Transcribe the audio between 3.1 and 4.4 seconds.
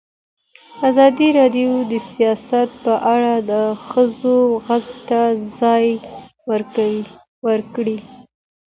اړه د ښځو